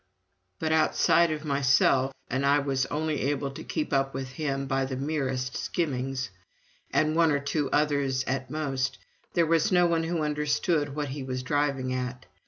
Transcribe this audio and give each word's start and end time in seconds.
But 0.57 0.71
outside 0.71 1.29
of 1.29 1.45
myself, 1.45 2.11
and 2.27 2.43
I 2.43 2.57
was 2.57 2.87
only 2.87 3.21
able 3.29 3.51
to 3.51 3.63
keep 3.63 3.93
up 3.93 4.15
with 4.15 4.29
him 4.29 4.65
by 4.65 4.83
the 4.85 4.95
merest 4.97 5.55
skimmings, 5.55 6.31
and 6.89 7.15
one 7.15 7.29
or 7.31 7.39
two 7.39 7.69
others 7.69 8.23
at 8.25 8.49
most, 8.49 8.97
there 9.35 9.45
was 9.45 9.71
no 9.71 9.85
one 9.85 10.05
who 10.05 10.23
understood 10.23 10.95
what 10.95 11.09
he 11.09 11.21
was 11.21 11.43
driving 11.43 11.93
at. 11.93 12.25